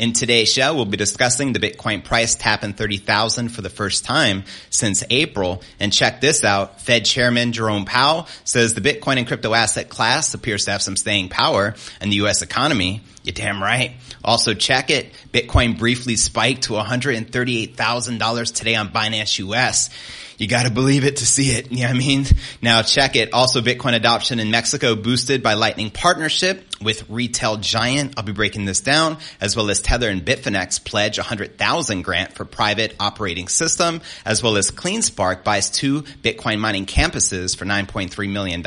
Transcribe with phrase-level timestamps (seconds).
[0.00, 4.44] In today's show, we'll be discussing the Bitcoin price tapping 30,000 for the first time
[4.70, 5.62] since April.
[5.78, 6.80] And check this out.
[6.80, 10.96] Fed Chairman Jerome Powell says the Bitcoin and crypto asset class appears to have some
[10.96, 12.40] staying power in the U.S.
[12.40, 13.02] economy.
[13.24, 13.92] You're damn right.
[14.24, 15.12] Also check it.
[15.34, 19.90] Bitcoin briefly spiked to $138,000 today on Binance US
[20.40, 21.70] you got to believe it to see it.
[21.70, 22.24] You know what I mean?
[22.62, 23.34] Now check it.
[23.34, 28.14] Also Bitcoin adoption in Mexico boosted by Lightning partnership with retail giant.
[28.16, 32.46] I'll be breaking this down as well as Tether and Bitfinex pledge 100,000 grant for
[32.46, 38.64] private operating system as well as CleanSpark buys two Bitcoin mining campuses for $9.3 million.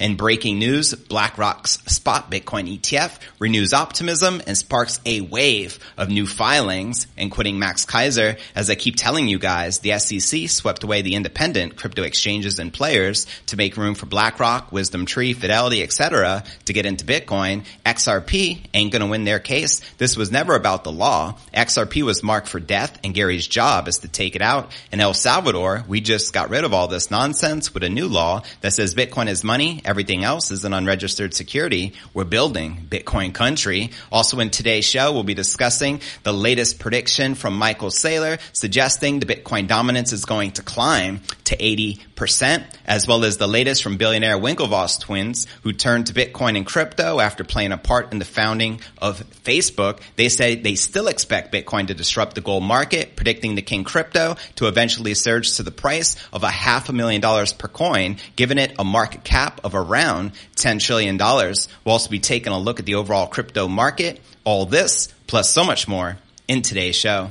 [0.00, 6.26] And breaking news, BlackRock's spot Bitcoin ETF renews optimism and sparks a wave of new
[6.26, 8.38] filings, including Max Keiser.
[8.54, 12.60] As I keep telling you guys, the SEC swept away away the independent crypto exchanges
[12.60, 16.44] and players to make room for BlackRock, Wisdom Tree, Fidelity, etc.
[16.66, 17.64] to get into Bitcoin.
[17.84, 19.80] XRP ain't gonna win their case.
[19.98, 21.36] This was never about the law.
[21.52, 24.70] XRP was marked for death and Gary's job is to take it out.
[24.92, 28.42] In El Salvador, we just got rid of all this nonsense with a new law
[28.60, 31.92] that says Bitcoin is money, everything else is an unregistered security.
[32.12, 33.90] We're building Bitcoin country.
[34.12, 39.26] Also in today's show, we'll be discussing the latest prediction from Michael Saylor suggesting the
[39.26, 43.96] Bitcoin dominance is going to climb climb to 80%, as well as the latest from
[43.96, 48.26] billionaire Winklevoss twins who turned to Bitcoin and crypto after playing a part in the
[48.26, 50.00] founding of Facebook.
[50.16, 54.36] They say they still expect Bitcoin to disrupt the gold market, predicting the king crypto
[54.56, 58.58] to eventually surge to the price of a half a million dollars per coin, giving
[58.58, 61.16] it a market cap of around $10 trillion.
[61.16, 65.64] We'll also be taking a look at the overall crypto market, all this, plus so
[65.64, 67.30] much more in today's show.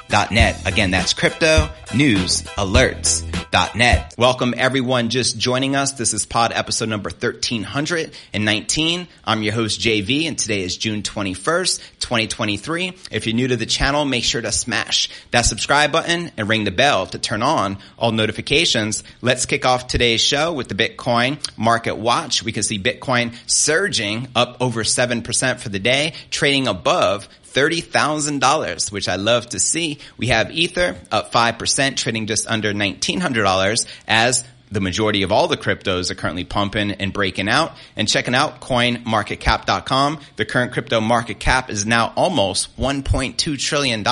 [0.11, 0.67] alerts.net.
[0.67, 4.15] Again, that's crypto news alerts.net.
[4.17, 5.93] Welcome everyone just joining us.
[5.93, 9.07] This is pod episode number 1319.
[9.25, 12.93] I'm your host JV and today is June 21st, 2023.
[13.11, 16.63] If you're new to the channel, make sure to smash that subscribe button and ring
[16.65, 19.03] the bell to turn on all notifications.
[19.21, 22.43] Let's kick off today's show with the Bitcoin market watch.
[22.43, 29.07] We can see Bitcoin surging up over 7% for the day, trading above $30,000, which
[29.07, 29.99] I love to see.
[30.17, 35.57] We have Ether up 5%, trading just under $1,900 as the majority of all the
[35.57, 40.19] cryptos are currently pumping and breaking out and checking out coinmarketcap.com.
[40.37, 44.07] The current crypto market cap is now almost $1.2 trillion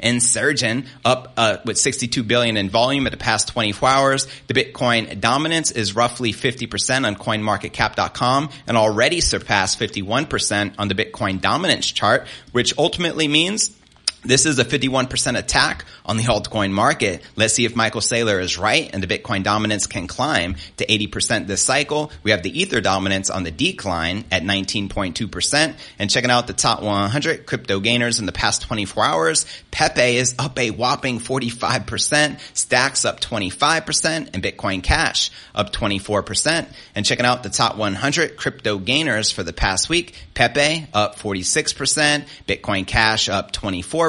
[0.00, 4.28] and surging up uh, with 62 billion in volume at the past 24 hours.
[4.46, 11.40] The Bitcoin dominance is roughly 50% on coinmarketcap.com and already surpassed 51% on the Bitcoin
[11.40, 13.77] dominance chart, which ultimately means
[14.24, 17.22] this is a 51% attack on the altcoin market.
[17.36, 21.46] Let's see if Michael Saylor is right and the Bitcoin dominance can climb to 80%
[21.46, 22.10] this cycle.
[22.22, 25.74] We have the Ether dominance on the decline at 19.2%.
[25.98, 30.34] And checking out the top 100 crypto gainers in the past 24 hours, Pepe is
[30.38, 36.66] up a whopping 45%, Stacks up 25%, and Bitcoin Cash up 24%.
[36.94, 42.26] And checking out the top 100 crypto gainers for the past week, Pepe up 46%,
[42.46, 44.07] Bitcoin Cash up 24%,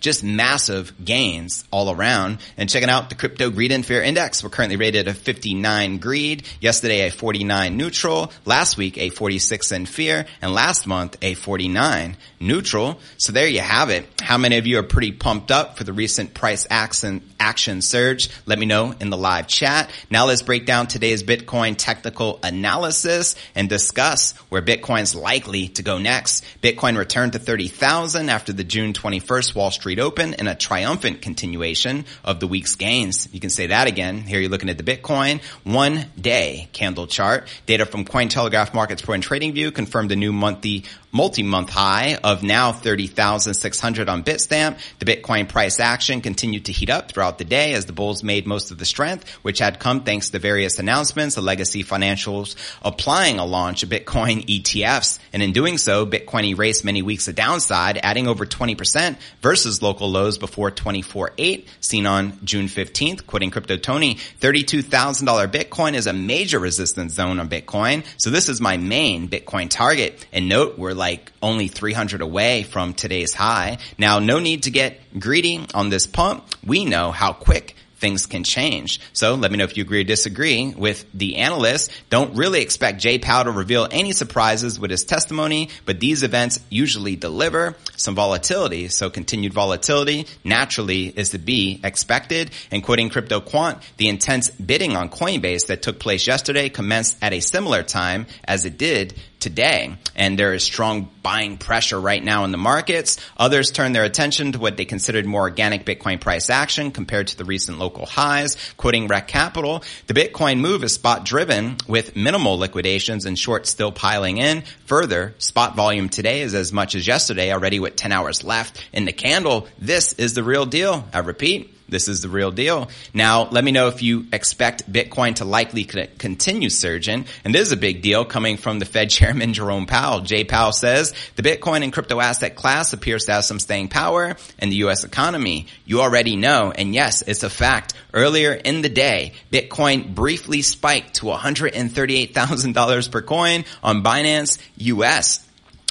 [0.00, 2.38] just massive gains all around.
[2.56, 6.46] And checking out the crypto greed and fear index, we're currently rated a 59 greed,
[6.60, 12.16] yesterday a 49 neutral, last week a 46 in fear, and last month a 49
[12.40, 13.00] neutral.
[13.16, 14.06] So there you have it.
[14.20, 18.30] How many of you are pretty pumped up for the recent price action, action surge?
[18.46, 19.90] Let me know in the live chat.
[20.10, 25.98] Now let's break down today's Bitcoin technical analysis and discuss where Bitcoin's likely to go
[25.98, 26.44] next.
[26.62, 32.04] Bitcoin returned to 30,000 after the June 21st Wall Street Open in a triumphant continuation
[32.24, 33.28] of the week's gains.
[33.32, 34.18] You can say that again.
[34.18, 37.48] Here you're looking at the Bitcoin one day candle chart.
[37.66, 40.84] Data from Cointelegraph Markets Pro and TradingView confirmed a new monthly
[41.16, 44.78] multi-month high of now 30,600 on Bitstamp.
[44.98, 48.46] The Bitcoin price action continued to heat up throughout the day as the bulls made
[48.46, 53.38] most of the strength, which had come thanks to various announcements, the legacy financials applying
[53.38, 55.18] a launch of Bitcoin ETFs.
[55.32, 60.10] And in doing so, Bitcoin erased many weeks of downside, adding over 20% versus local
[60.10, 63.26] lows before 24.8 seen on June 15th.
[63.26, 68.04] Quoting Crypto Tony, $32,000 Bitcoin is a major resistance zone on Bitcoin.
[68.16, 70.26] So this is my main Bitcoin target.
[70.32, 73.78] And note, we're like only 300 away from today's high.
[73.98, 76.44] Now, no need to get greedy on this pump.
[76.64, 79.00] We know how quick things can change.
[79.12, 81.88] So let me know if you agree or disagree with the analysts.
[82.10, 86.60] Don't really expect Jay Powell to reveal any surprises with his testimony, but these events
[86.68, 88.88] usually deliver some volatility.
[88.88, 92.50] So continued volatility naturally is to be expected.
[92.70, 97.32] And quoting Crypto Quant, the intense bidding on Coinbase that took place yesterday commenced at
[97.32, 99.14] a similar time as it did
[99.46, 99.96] today.
[100.16, 103.16] And there is strong buying pressure right now in the markets.
[103.36, 107.38] Others turn their attention to what they considered more organic Bitcoin price action compared to
[107.38, 108.56] the recent local highs.
[108.76, 113.92] Quoting Rekt Capital, the Bitcoin move is spot driven with minimal liquidations and shorts still
[113.92, 114.64] piling in.
[114.86, 119.04] Further, spot volume today is as much as yesterday already with 10 hours left in
[119.04, 119.68] the candle.
[119.78, 121.04] This is the real deal.
[121.12, 122.88] I repeat, this is the real deal.
[123.14, 127.26] Now, let me know if you expect Bitcoin to likely continue surging.
[127.44, 130.20] And this is a big deal coming from the Fed chairman Jerome Powell.
[130.20, 134.36] Jay Powell says the Bitcoin and crypto asset class appears to have some staying power
[134.58, 135.04] in the U.S.
[135.04, 135.66] economy.
[135.84, 136.72] You already know.
[136.72, 137.94] And yes, it's a fact.
[138.12, 145.45] Earlier in the day, Bitcoin briefly spiked to $138,000 per coin on Binance US.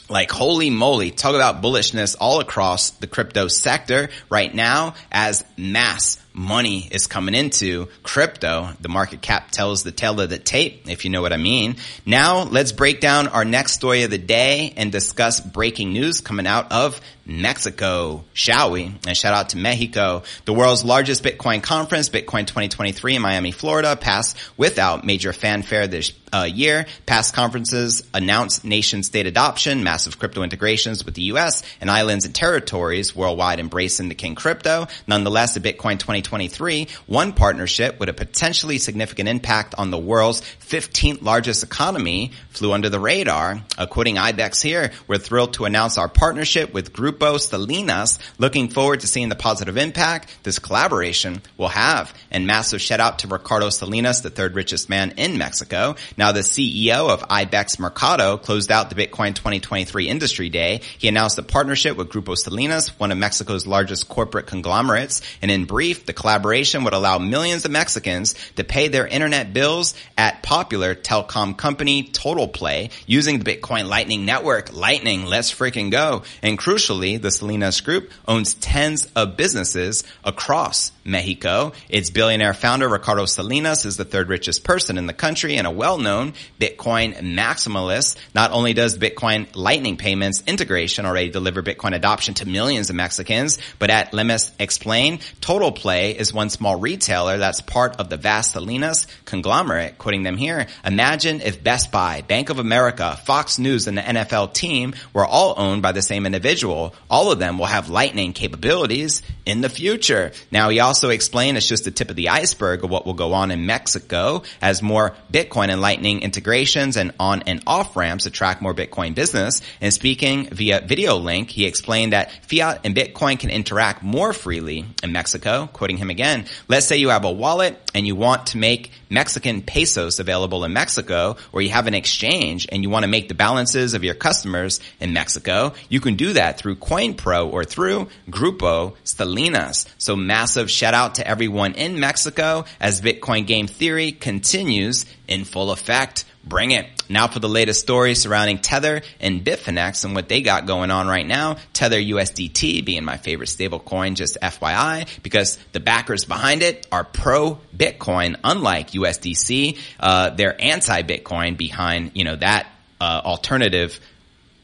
[0.07, 6.19] Like holy moly, talk about bullishness all across the crypto sector right now as mass
[6.31, 8.69] money is coming into crypto.
[8.81, 11.78] The market cap tells the tale of the tape, if you know what I mean.
[12.06, 16.46] Now let's break down our next story of the day and discuss breaking news coming
[16.46, 18.95] out of Mexico, shall we?
[19.07, 20.24] And shout out to Mexico.
[20.45, 26.13] The world's largest Bitcoin conference, Bitcoin 2023 in Miami, Florida, passed without major fanfare this
[26.36, 26.86] uh, year.
[27.06, 31.63] Past conferences announced nation state adoption, massive crypto integrations with the U.S.
[31.80, 34.88] and islands and territories worldwide embracing the king crypto.
[35.07, 41.21] Nonetheless, the Bitcoin 2023, one partnership with a potentially significant impact on the world's 15th
[41.21, 43.62] largest economy flew under the radar.
[43.78, 48.19] Uh, quoting IBEX here, we're thrilled to announce our partnership with Group Grupo Salinas.
[48.38, 52.13] Looking forward to seeing the positive impact this collaboration will have.
[52.31, 55.95] And massive shout out to Ricardo Salinas, the third richest man in Mexico.
[56.17, 60.81] Now the CEO of IBEX Mercado closed out the Bitcoin 2023 industry day.
[60.97, 65.21] He announced a partnership with Grupo Salinas, one of Mexico's largest corporate conglomerates.
[65.41, 69.95] And in brief, the collaboration would allow millions of Mexicans to pay their internet bills
[70.18, 74.73] at popular telecom company Total Play using the Bitcoin Lightning Network.
[74.73, 76.23] Lightning, let's freaking go.
[76.41, 81.72] And crucially, the Salinas Group owns tens of businesses across Mexico.
[81.88, 85.72] Its billionaire founder, Ricardo Salinas, is the third richest person in the country and a
[85.72, 88.18] well-known Bitcoin maximalist.
[88.34, 93.60] Not only does Bitcoin Lightning Payments integration already deliver Bitcoin adoption to millions of Mexicans,
[93.78, 98.54] but at Lemes Explain, Total Play is one small retailer that's part of the vast
[98.54, 100.00] Salinas conglomerate.
[100.00, 104.54] Quoting them here, imagine if Best Buy, Bank of America, Fox News, and the NFL
[104.54, 109.21] team were all owned by the same individual all of them will have lightning capabilities
[109.45, 110.31] in the future.
[110.51, 113.33] Now he also explained it's just the tip of the iceberg of what will go
[113.33, 118.62] on in Mexico as more Bitcoin and lightning integrations and on and off ramps attract
[118.62, 119.62] more Bitcoin business.
[119.81, 124.86] And speaking via video link, he explained that fiat and Bitcoin can interact more freely
[125.03, 125.69] in Mexico.
[125.71, 129.62] Quoting him again, let's say you have a wallet and you want to make Mexican
[129.62, 133.36] pesos available in Mexico or you have an exchange and you want to make the
[133.36, 135.74] balances of your customers in Mexico.
[135.89, 139.87] You can do that through CoinPro or through Grupo Salinas.
[139.97, 145.71] So massive shout out to everyone in Mexico as Bitcoin game theory continues in full
[145.71, 146.25] effect.
[146.43, 146.85] Bring it.
[147.09, 151.07] Now for the latest story surrounding Tether and Bitfinex and what they got going on
[151.07, 151.57] right now.
[151.73, 157.59] Tether USDT being my favorite stablecoin, just FYI, because the backers behind it are pro
[157.75, 159.80] Bitcoin, unlike USDC.
[159.99, 162.68] Uh, they're anti Bitcoin behind, you know, that,
[163.01, 163.99] uh, alternative,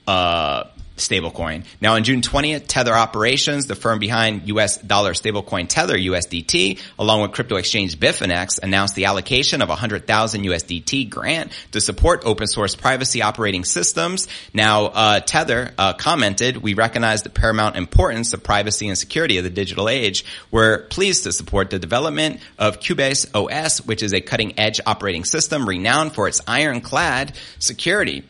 [0.07, 0.65] uh,
[0.97, 1.65] stablecoin.
[1.79, 7.21] Now on June 20th, Tether Operations, the firm behind US dollar stablecoin Tether USDT, along
[7.21, 12.75] with crypto exchange Bitfinex, announced the allocation of 100,000 USDT grant to support open source
[12.75, 14.27] privacy operating systems.
[14.53, 19.43] Now, uh, Tether uh, commented, we recognize the paramount importance of privacy and security of
[19.43, 20.25] the digital age.
[20.51, 25.25] We're pleased to support the development of Qubes OS, which is a cutting edge operating
[25.25, 28.23] system renowned for its ironclad security.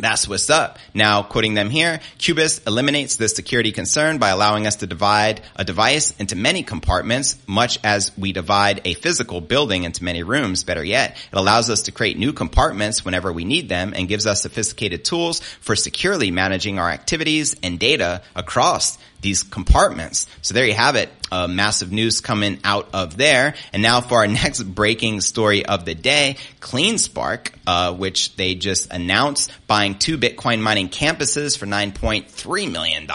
[0.00, 0.78] That's what's up.
[0.94, 5.64] Now, quoting them here, Qubes eliminates this security concern by allowing us to divide a
[5.64, 10.64] device into many compartments, much as we divide a physical building into many rooms.
[10.64, 14.26] Better yet, it allows us to create new compartments whenever we need them and gives
[14.26, 20.26] us sophisticated tools for securely managing our activities and data across these compartments.
[20.42, 21.10] So there you have it.
[21.30, 23.54] Uh, massive news coming out of there.
[23.72, 28.92] And now for our next breaking story of the day, CleanSpark, uh, which they just
[28.92, 33.06] announced buying two Bitcoin mining campuses for $9.3 million.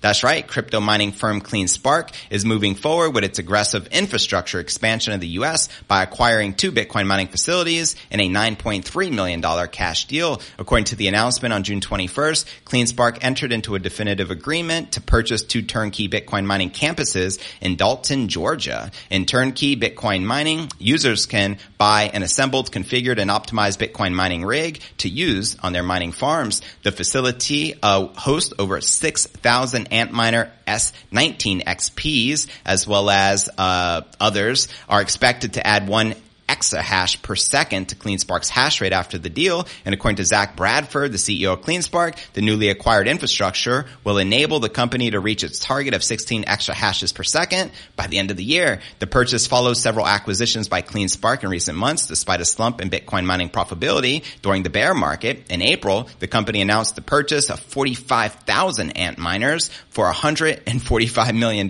[0.00, 0.46] That's right.
[0.46, 5.68] Crypto mining firm CleanSpark is moving forward with its aggressive infrastructure expansion in the U.S.
[5.88, 10.40] by acquiring two Bitcoin mining facilities in a $9.3 million cash deal.
[10.58, 15.42] According to the announcement on June 21st, CleanSpark entered into a definitive agreement to purchase
[15.42, 18.90] two turnkey Bitcoin mining campuses in Dalton, Georgia.
[19.10, 24.80] In turnkey Bitcoin mining, users can buy an assembled, configured, and optimized Bitcoin mining rig
[24.98, 26.62] to use on their mining farms.
[26.82, 35.00] The facility uh, hosts over 6,000 Antminer S19 XPs as well as uh, others are
[35.00, 36.14] expected to add one
[36.48, 39.66] exahash per second to CleanSpark's hash rate after the deal.
[39.84, 44.58] And according to Zach Bradford, the CEO of CleanSpark, the newly acquired infrastructure will enable
[44.58, 48.36] the company to reach its target of 16 exahashes per second by the end of
[48.36, 48.80] the year.
[48.98, 53.26] The purchase follows several acquisitions by CleanSpark in recent months, despite a slump in Bitcoin
[53.26, 55.50] mining profitability during the bear market.
[55.50, 61.68] In April, the company announced the purchase of 45,000 ant miners for $145 million,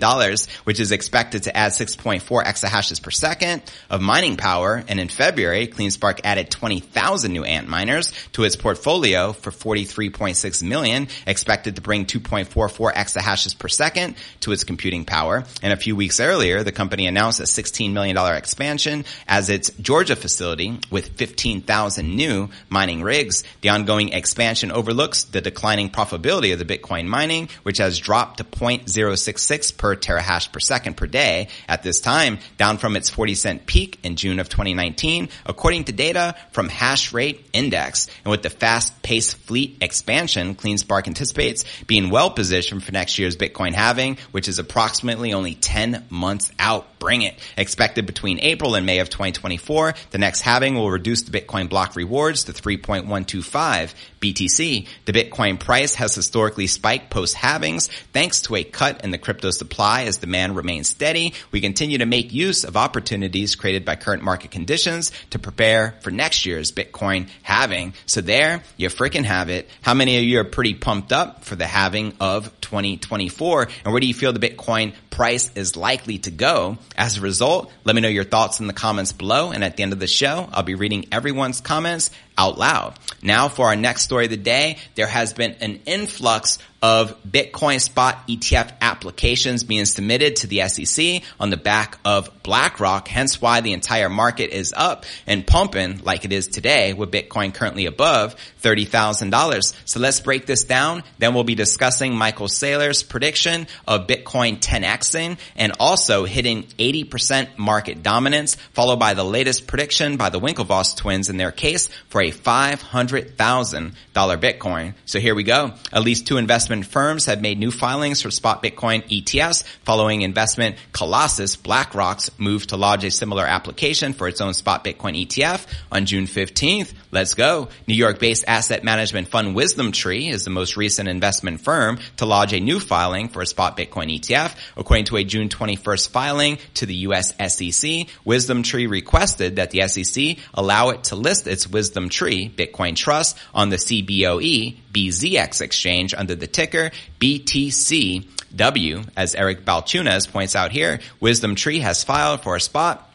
[0.63, 5.67] which is expected to add 6.4 exahashes per second of mining power and in February,
[5.67, 12.93] CleanSpark added 20,000 new Antminers to its portfolio for 43.6 million, expected to bring 2.44
[12.93, 15.43] exahashes per second to its computing power.
[15.61, 20.15] And a few weeks earlier, the company announced a $16 million expansion as its Georgia
[20.15, 23.43] facility with 15,000 new mining rigs.
[23.61, 28.43] The ongoing expansion overlooks the declining profitability of the Bitcoin mining, which has dropped to
[28.43, 33.65] 0.066 per terahash per second per day at this time, down from its 40 cent
[33.65, 38.07] peak in June of 2019, according to data from Hash Rate Index.
[38.25, 43.73] And with the fast-paced fleet expansion, CleanSpark anticipates being well positioned for next year's Bitcoin
[43.73, 46.98] halving, which is approximately only 10 months out.
[46.99, 47.35] Bring it.
[47.57, 51.95] Expected between April and May of 2024, the next halving will reduce the Bitcoin block
[51.95, 54.87] rewards to 3.125 BTC.
[55.05, 59.51] The Bitcoin price has historically spiked post halvings thanks to a cut in the crypto
[59.51, 61.33] supply as demand remains steady.
[61.51, 66.11] We continue to make use of opportunities created by current market conditions to prepare for
[66.11, 67.93] next year's Bitcoin halving.
[68.05, 69.69] So there, you freaking have it.
[69.81, 73.69] How many of you are pretty pumped up for the halving of 2024?
[73.85, 76.77] And where do you feel the Bitcoin price is likely to go?
[76.97, 79.51] As a result, let me know your thoughts in the comments below.
[79.51, 82.97] And at the end of the show, I'll be reading everyone's comments out loud.
[83.21, 87.81] Now for our next story of the day, there has been an influx of Bitcoin
[87.81, 93.59] spot ETF applications being submitted to the SEC on the back of BlackRock, hence why
[93.59, 98.35] the entire market is up and pumping like it is today with Bitcoin currently above
[98.61, 99.73] $30,000.
[99.85, 101.03] So let's break this down.
[101.17, 108.03] Then we'll be discussing Michael Saylor's prediction of Bitcoin 10xing and also hitting 80% market
[108.03, 112.31] dominance, followed by the latest prediction by the Winklevoss twins in their case for a
[112.31, 114.93] $500,000 Bitcoin.
[115.05, 115.73] So here we go.
[115.91, 120.75] At least two investment firms have made new filings for spot Bitcoin ETFs following investment
[120.91, 126.05] Colossus BlackRock's move to lodge a similar application for its own spot Bitcoin ETF on
[126.05, 126.93] June 15th.
[127.11, 127.69] Let's go.
[127.87, 132.25] New York based asset management fund Wisdom Tree is the most recent investment firm to
[132.25, 134.55] lodge a new filing for a spot Bitcoin ETF.
[134.75, 139.87] According to a June 21st filing to the US SEC, Wisdom Tree requested that the
[139.87, 146.15] SEC allow it to list its Wisdom Tree Bitcoin Trust on the CBOE BZX exchange
[146.15, 146.89] under the ticker
[147.19, 149.07] BTCW.
[149.15, 153.08] As Eric Balchunas points out here, Wisdom Tree has filed for a spot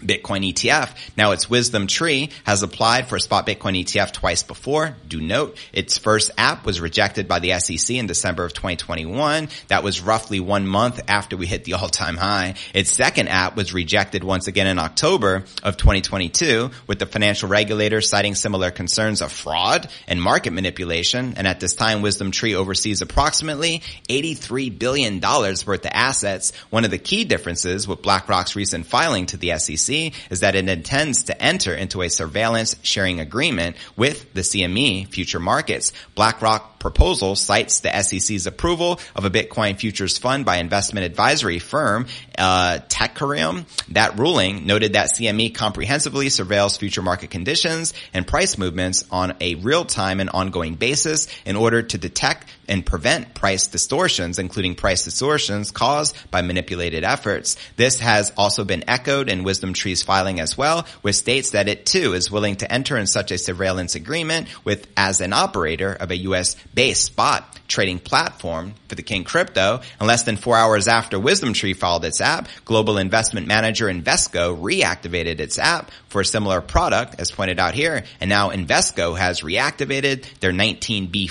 [0.00, 0.96] Bitcoin ETF.
[1.16, 4.96] Now its Wisdom Tree has applied for a spot Bitcoin ETF twice before.
[5.06, 9.48] Do note its first app was rejected by the SEC in December of 2021.
[9.68, 12.54] That was roughly one month after we hit the all-time high.
[12.74, 18.00] Its second app was rejected once again in October of 2022 with the financial regulator
[18.00, 21.34] citing similar concerns of fraud and market manipulation.
[21.36, 26.52] And at this time, Wisdom Tree oversees approximately $83 billion worth of assets.
[26.70, 29.89] One of the key differences with BlackRock's recent filing to the SEC
[30.30, 35.40] is that it intends to enter into a surveillance sharing agreement with the CME future
[35.40, 35.92] markets.
[36.14, 42.06] BlackRock proposal cites the SEC's approval of a Bitcoin futures fund by investment advisory firm
[42.36, 43.66] uh, Teucrium.
[43.92, 49.54] That ruling noted that CME comprehensively surveils future market conditions and price movements on a
[49.56, 55.70] real-time and ongoing basis in order to detect and prevent price distortions, including price distortions
[55.70, 57.56] caused by manipulated efforts.
[57.76, 61.84] This has also been echoed in Wisdom Tree's filing as well, which states that it
[61.84, 66.10] too is willing to enter in such a surveillance agreement with as an operator of
[66.10, 66.56] a U.S.
[66.74, 69.80] based spot trading platform for the King Crypto.
[69.98, 74.60] And less than four hours after Wisdom Tree filed its app, global investment manager Invesco
[74.60, 78.04] reactivated its app for a similar product, as pointed out here.
[78.20, 81.30] And now Invesco has reactivated their 19B4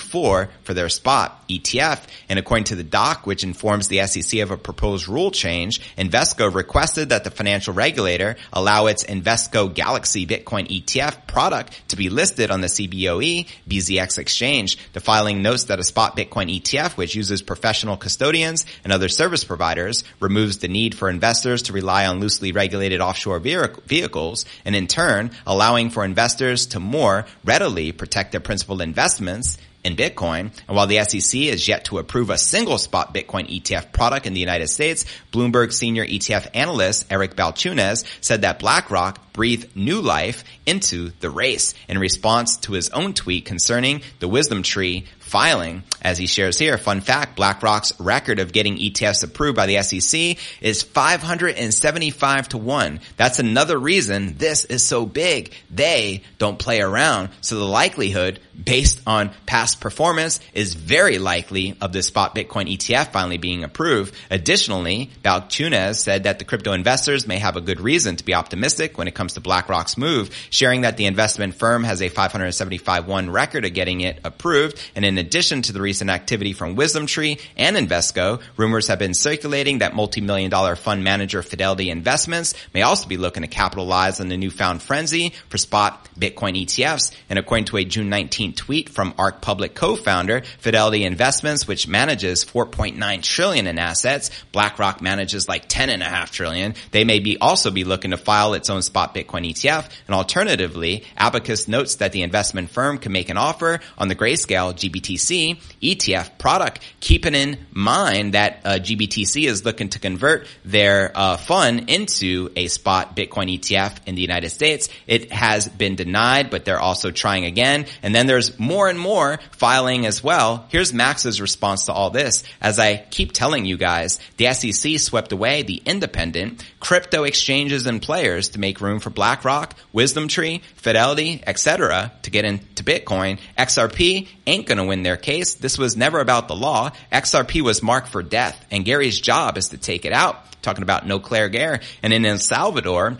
[0.63, 2.01] for their spot ETF.
[2.29, 6.53] And according to the doc, which informs the SEC of a proposed rule change, Invesco
[6.53, 12.50] requested that the financial regulator allow its Invesco Galaxy Bitcoin ETF product to be listed
[12.50, 14.77] on the CBOE BZX exchange.
[14.93, 19.43] The filing notes that a spot Bitcoin ETF, which uses professional custodians and other service
[19.43, 24.85] providers, removes the need for investors to rely on loosely regulated offshore vehicles and in
[24.85, 30.51] turn allowing for investors to more readily protect their principal investments in Bitcoin.
[30.67, 34.33] And while the SEC is yet to approve a single spot Bitcoin ETF product in
[34.35, 40.43] the United States, Bloomberg senior ETF analyst Eric Balchunas said that BlackRock breathed new life
[40.67, 45.81] into the race in response to his own tweet concerning the wisdom tree filing.
[46.01, 50.37] As he shares here, fun fact, BlackRock's record of getting ETFs approved by the SEC
[50.61, 52.99] is 575 to 1.
[53.17, 55.53] That's another reason this is so big.
[55.69, 57.29] They don't play around.
[57.41, 63.11] So the likelihood based on past performance is very likely of the spot Bitcoin ETF
[63.11, 64.13] finally being approved.
[64.29, 68.97] Additionally, Balchunas said that the crypto investors may have a good reason to be optimistic
[68.97, 73.65] when it comes to BlackRock's move, sharing that the investment firm has a 575-1 record
[73.65, 74.79] of getting it approved.
[74.95, 79.15] And in addition to the recent activity from Wisdom Tree and Invesco, rumors have been
[79.15, 84.27] circulating that multi-million dollar fund manager Fidelity Investments may also be looking to capitalize on
[84.27, 87.12] the newfound frenzy for spot Bitcoin ETFs.
[87.27, 92.46] And according to a June 19 tweet from ARK Public co-founder, Fidelity Investments, which manages
[92.46, 96.75] 4.9 trillion in assets, BlackRock manages like 10 and a half trillion.
[96.91, 99.89] They may be also be looking to file its own spot Bitcoin ETF.
[100.05, 104.75] And alternatively, Abacus notes that the investment firm can make an offer on the Grayscale
[104.75, 111.38] GBTC ETF product, keeping in mind that uh, GBTC is looking to convert their uh,
[111.38, 114.89] fund into a spot Bitcoin ETF in the United States.
[115.07, 117.86] It has been denied, but they're also trying again.
[118.03, 120.65] And then there's more and more filing as well.
[120.69, 122.43] Here's Max's response to all this.
[122.62, 128.01] As I keep telling you guys, the SEC swept away the independent crypto exchanges and
[128.01, 132.12] players to make room for BlackRock, Wisdom Tree, Fidelity, etc.
[132.24, 133.39] to get into Bitcoin.
[133.57, 135.55] XRP ain't gonna win their case.
[135.55, 136.91] This was never about the law.
[137.11, 140.45] XRP was marked for death and Gary's job is to take it out.
[140.61, 141.81] Talking about no Claire Gare.
[142.03, 143.17] And in El Salvador,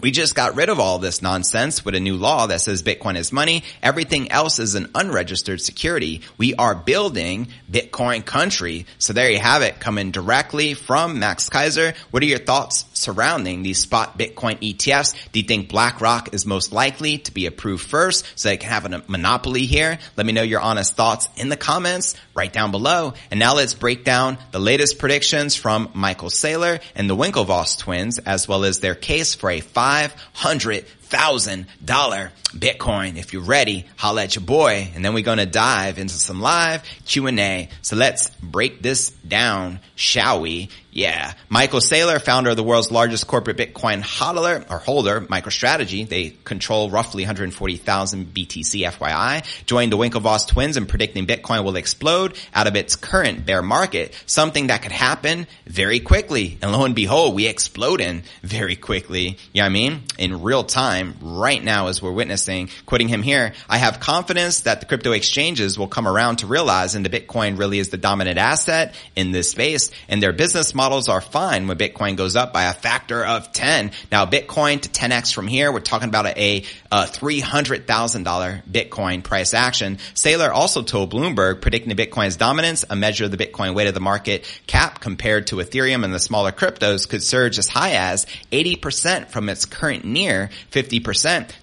[0.00, 3.16] we just got rid of all this nonsense with a new law that says Bitcoin
[3.16, 3.64] is money.
[3.82, 6.22] Everything else is an unregistered security.
[6.36, 8.86] We are building Bitcoin country.
[8.98, 11.96] So there you have it coming directly from Max Keiser.
[12.10, 15.14] What are your thoughts surrounding these spot Bitcoin ETFs?
[15.32, 18.86] Do you think BlackRock is most likely to be approved first so they can have
[18.86, 19.98] a monopoly here?
[20.16, 23.14] Let me know your honest thoughts in the comments right down below.
[23.32, 28.18] And now let's break down the latest predictions from Michael Saylor and the Winklevoss twins
[28.18, 33.16] as well as their case for a five 500 $500,000 Bitcoin.
[33.18, 34.90] If you're ready, holla at your boy.
[34.94, 37.68] And then we're going to dive into some live Q&A.
[37.82, 40.70] So let's break this down, shall we?
[40.90, 41.34] Yeah.
[41.48, 46.08] Michael Saylor, founder of the world's largest corporate Bitcoin hodler or holder, MicroStrategy.
[46.08, 49.64] They control roughly 140,000 BTC FYI.
[49.66, 54.12] Joined the Winklevoss twins in predicting Bitcoin will explode out of its current bear market.
[54.26, 56.58] Something that could happen very quickly.
[56.62, 59.38] And lo and behold, we explode in very quickly.
[59.52, 60.02] You know what I mean?
[60.18, 64.80] In real time right now as we're witnessing, quoting him here, I have confidence that
[64.80, 68.94] the crypto exchanges will come around to realizing the Bitcoin really is the dominant asset
[69.16, 72.72] in this space and their business models are fine when Bitcoin goes up by a
[72.72, 73.92] factor of 10.
[74.10, 79.96] Now Bitcoin to 10x from here, we're talking about a, a $300,000 Bitcoin price action.
[80.14, 83.94] Saylor also told Bloomberg predicting the Bitcoin's dominance, a measure of the Bitcoin weight of
[83.94, 88.26] the market cap compared to Ethereum and the smaller cryptos could surge as high as
[88.52, 90.87] 80% from its current near 50%.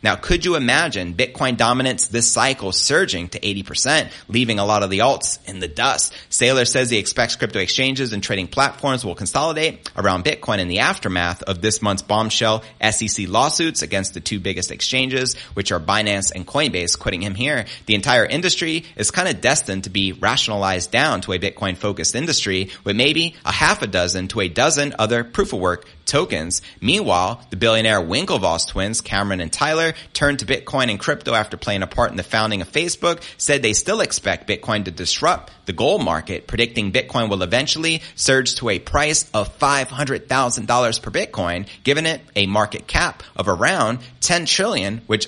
[0.04, 4.90] Now could you imagine Bitcoin dominance this cycle surging to 80%, leaving a lot of
[4.90, 6.14] the alts in the dust?
[6.30, 10.80] Saylor says he expects crypto exchanges and trading platforms will consolidate around Bitcoin in the
[10.80, 16.32] aftermath of this month's bombshell SEC lawsuits against the two biggest exchanges, which are Binance
[16.34, 17.66] and Coinbase, quitting him here.
[17.86, 22.16] The entire industry is kind of destined to be rationalized down to a Bitcoin focused
[22.16, 26.62] industry with maybe a half a dozen to a dozen other proof of work tokens.
[26.82, 31.84] Meanwhile, the billionaire Winklevoss twins, Cameron and Tyler, turned to Bitcoin and crypto after playing
[31.84, 35.74] a part in the founding of Facebook, said they still expect Bitcoin to disrupt the
[35.74, 42.06] gold market, predicting Bitcoin will eventually surge to a price of $500,000 per Bitcoin, giving
[42.06, 45.28] it a market cap of around 10 trillion, which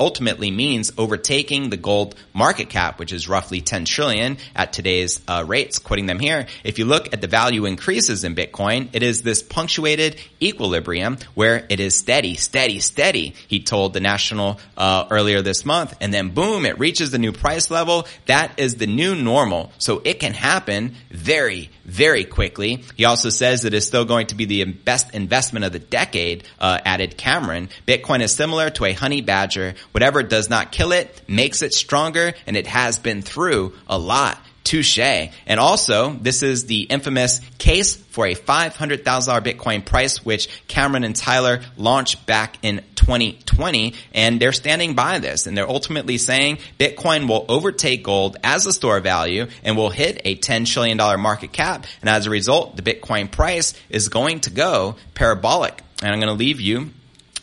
[0.00, 5.44] ultimately means overtaking the gold market cap, which is roughly 10 trillion at today's uh,
[5.46, 6.46] rates, quoting them here.
[6.64, 11.66] If you look at the value increases in Bitcoin, it is this punctuated equilibrium where
[11.68, 15.94] it is steady, steady, steady, he told the national uh, earlier this month.
[16.00, 18.06] And then boom, it reaches the new price level.
[18.26, 19.72] That is the new normal.
[19.78, 22.84] So it can happen very, very quickly.
[22.96, 26.44] He also says that it's still going to be the best investment of the decade,
[26.60, 27.68] uh, added Cameron.
[27.86, 29.74] Bitcoin is similar to a honey badger.
[29.92, 34.38] Whatever does not kill it makes it stronger, and it has been through a lot.
[34.66, 34.98] Touche.
[34.98, 39.04] And also, this is the infamous case for a $500,000
[39.40, 43.94] Bitcoin price, which Cameron and Tyler launched back in 2020.
[44.12, 45.46] And they're standing by this.
[45.46, 50.20] And they're ultimately saying Bitcoin will overtake gold as a store value and will hit
[50.24, 51.86] a $10 trillion market cap.
[52.00, 55.80] And as a result, the Bitcoin price is going to go parabolic.
[56.02, 56.90] And I'm going to leave you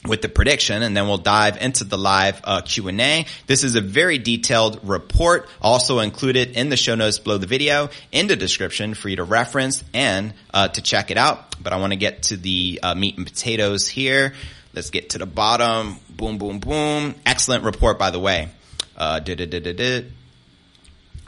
[0.07, 3.25] with the prediction and then we'll dive into the live uh, Q&A.
[3.47, 7.89] This is a very detailed report also included in the show notes below the video
[8.11, 11.61] in the description for you to reference and uh, to check it out.
[11.61, 14.33] But I want to get to the uh, meat and potatoes here.
[14.73, 15.97] Let's get to the bottom.
[16.09, 17.15] Boom, boom, boom.
[17.25, 18.49] Excellent report, by the way.
[18.97, 19.19] Uh,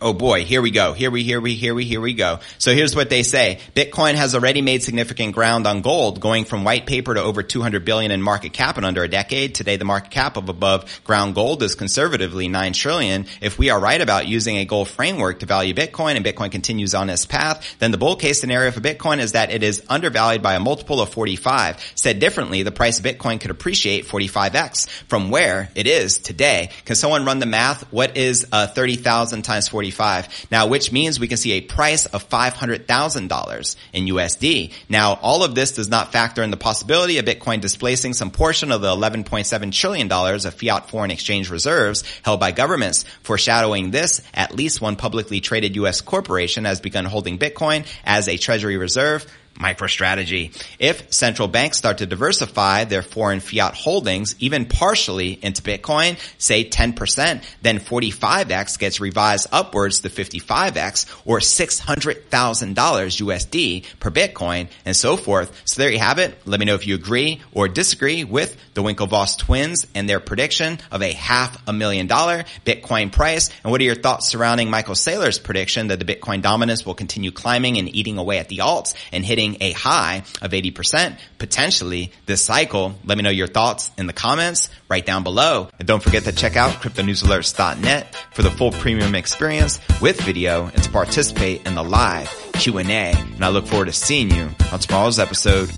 [0.02, 0.92] Oh boy, here we go.
[0.92, 2.40] Here we, here we, here we, here we go.
[2.58, 3.60] So here's what they say.
[3.76, 7.86] Bitcoin has already made significant ground on gold, going from white paper to over 200
[7.86, 9.56] billion in market cap in under a decade.
[9.56, 13.26] Today, the market cap of above ground gold is conservatively 9 trillion.
[13.40, 16.94] If we are right about using a gold framework to value Bitcoin and Bitcoin continues
[16.94, 20.44] on its path, then the bull case scenario for Bitcoin is that it is undervalued
[20.44, 21.94] by a multiple of 45.
[21.96, 26.72] Said differently, the price of Bitcoin could appreciate 45x from where it is today.
[26.84, 27.94] Can someone run the math?
[27.94, 29.95] What is uh, 30,000 times 45?
[29.96, 30.48] 45.
[30.52, 34.74] Now, which means we can see a price of $500,000 in USD.
[34.90, 38.72] Now, all of this does not factor in the possibility of Bitcoin displacing some portion
[38.72, 43.06] of the $11.7 trillion of fiat foreign exchange reserves held by governments.
[43.24, 46.02] Foreshadowing this, at least one publicly traded U.S.
[46.02, 50.52] corporation has begun holding Bitcoin as a treasury reserve MicroStrategy.
[50.80, 56.68] If central banks start to diversify their foreign fiat holdings, even partially into Bitcoin, say
[56.70, 65.18] 10%, then 45x gets revised upwards to 55x or $600,000 USD per Bitcoin and so
[65.18, 65.62] forth.
[65.66, 66.38] So there you have it.
[66.46, 70.80] Let me know if you agree or disagree with the Winklevoss twins and their prediction
[70.92, 73.50] of a half a million dollar Bitcoin price.
[73.64, 77.32] And what are your thoughts surrounding Michael Saylor's prediction that the Bitcoin dominance will continue
[77.32, 82.44] climbing and eating away at the alts and hitting a high of 80% potentially this
[82.44, 82.96] cycle.
[83.04, 85.70] Let me know your thoughts in the comments right down below.
[85.80, 90.84] And don't forget to check out cryptonewsalerts.net for the full premium experience with video and
[90.84, 92.84] to participate in the live Q&A.
[92.84, 95.72] And I look forward to seeing you on tomorrow's episode.